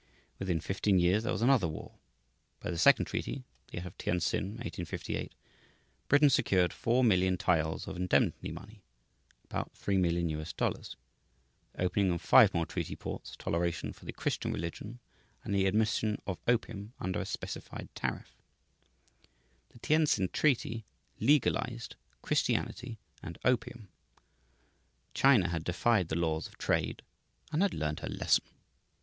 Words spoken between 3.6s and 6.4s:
(that of Tientsin, 1858) Britain